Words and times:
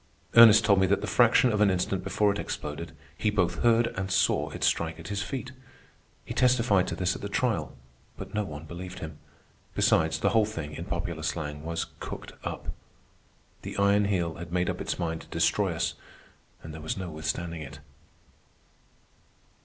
Ernest 0.35 0.65
told 0.65 0.79
me 0.79 0.87
that 0.87 1.01
the 1.01 1.05
fraction 1.05 1.51
of 1.51 1.61
an 1.61 1.69
instant 1.69 2.03
before 2.03 2.31
it 2.31 2.39
exploded 2.39 2.93
he 3.15 3.29
both 3.29 3.59
heard 3.61 3.85
and 3.95 4.09
saw 4.09 4.49
it 4.49 4.63
strike 4.63 4.99
at 4.99 5.09
his 5.09 5.21
feet. 5.21 5.51
He 6.25 6.33
testified 6.33 6.87
to 6.87 6.95
this 6.95 7.15
at 7.15 7.21
the 7.21 7.29
trial, 7.29 7.77
but 8.17 8.33
no 8.33 8.43
one 8.43 8.65
believed 8.65 8.97
him. 8.97 9.19
Besides, 9.75 10.17
the 10.17 10.29
whole 10.29 10.43
thing, 10.47 10.73
in 10.73 10.85
popular 10.85 11.21
slang, 11.21 11.61
was 11.63 11.85
"cooked 11.99 12.33
up." 12.43 12.69
The 13.61 13.77
Iron 13.77 14.05
Heel 14.05 14.33
had 14.33 14.51
made 14.51 14.71
up 14.71 14.81
its 14.81 14.97
mind 14.97 15.21
to 15.21 15.27
destroy 15.27 15.71
us, 15.71 15.93
and 16.63 16.73
there 16.73 16.81
was 16.81 16.97
no 16.97 17.11
withstanding 17.11 17.61
it. 17.61 17.77